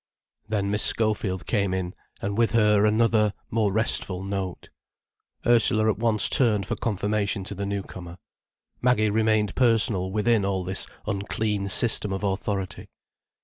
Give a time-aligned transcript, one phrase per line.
[0.49, 1.93] Then Miss Schofield came in,
[2.23, 4.71] and with her another, more restful note.
[5.45, 8.17] Ursula at once turned for confirmation to the newcomer.
[8.81, 12.89] Maggie remained personal within all this unclean system of authority.